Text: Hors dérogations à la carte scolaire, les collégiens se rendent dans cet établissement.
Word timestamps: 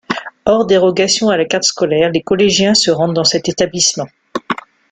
Hors 0.47 0.65
dérogations 0.65 1.29
à 1.29 1.37
la 1.37 1.45
carte 1.45 1.61
scolaire, 1.63 2.09
les 2.11 2.23
collégiens 2.23 2.73
se 2.73 2.89
rendent 2.89 3.13
dans 3.13 3.23
cet 3.23 3.49
établissement. 3.49 4.07